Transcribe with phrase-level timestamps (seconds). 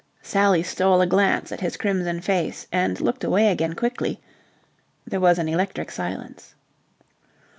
[0.23, 4.19] Sally stole a glance at his crimson face and looked away again quickly.
[5.05, 6.55] There was an electric silence.